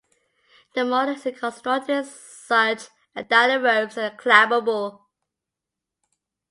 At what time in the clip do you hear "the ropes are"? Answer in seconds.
3.29-4.09